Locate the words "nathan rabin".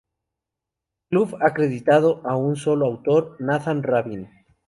3.39-4.27